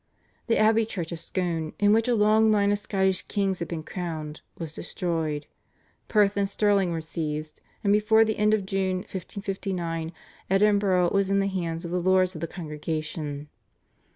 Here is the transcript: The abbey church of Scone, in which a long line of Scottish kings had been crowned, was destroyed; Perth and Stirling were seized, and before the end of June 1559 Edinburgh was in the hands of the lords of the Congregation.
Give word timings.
The 0.47 0.57
abbey 0.57 0.87
church 0.87 1.11
of 1.11 1.19
Scone, 1.19 1.73
in 1.77 1.93
which 1.93 2.07
a 2.07 2.15
long 2.15 2.51
line 2.51 2.71
of 2.71 2.79
Scottish 2.79 3.21
kings 3.21 3.59
had 3.59 3.67
been 3.67 3.83
crowned, 3.83 4.41
was 4.57 4.73
destroyed; 4.73 5.45
Perth 6.07 6.35
and 6.35 6.49
Stirling 6.49 6.91
were 6.91 7.01
seized, 7.01 7.61
and 7.83 7.93
before 7.93 8.25
the 8.25 8.39
end 8.39 8.55
of 8.55 8.65
June 8.65 9.01
1559 9.13 10.11
Edinburgh 10.49 11.11
was 11.11 11.29
in 11.29 11.39
the 11.39 11.45
hands 11.45 11.85
of 11.85 11.91
the 11.91 12.01
lords 12.01 12.33
of 12.33 12.41
the 12.41 12.47
Congregation. 12.47 13.47